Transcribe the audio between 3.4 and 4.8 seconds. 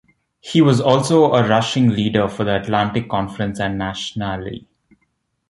and nationally.